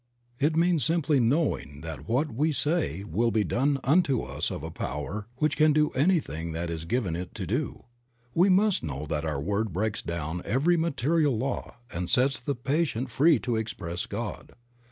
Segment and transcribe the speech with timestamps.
[0.39, 4.71] It means simply knowing that what we say will be done unto us of a
[4.71, 7.83] Power which can do anything that is given It to do.
[8.33, 13.11] We must know that our word breaks down every material law and sets the patient
[13.11, 14.53] free to express God.